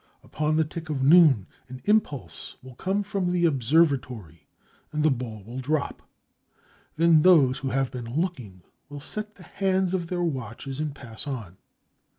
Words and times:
Upon 0.23 0.55
the 0.55 0.65
tick 0.65 0.89
of 0.89 1.03
noon, 1.03 1.45
an 1.69 1.79
impulse 1.85 2.57
will 2.63 2.73
come 2.73 3.03
from 3.03 3.29
the 3.29 3.45
observatory, 3.45 4.47
and 4.91 5.03
the 5.03 5.11
ball 5.11 5.43
will 5.43 5.59
drop. 5.59 6.01
Then 6.95 7.21
those 7.21 7.59
who 7.59 7.69
have 7.69 7.91
been 7.91 8.19
looking 8.19 8.63
will 8.89 8.99
set 8.99 9.35
the 9.35 9.43
hands 9.43 9.93
of 9.93 10.07
their 10.07 10.23
watches 10.23 10.79
and 10.79 10.95
pass 10.95 11.27
on. 11.27 11.57